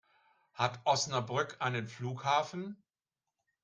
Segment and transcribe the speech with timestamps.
[0.53, 2.81] Hat Osnabrück einen Flughafen?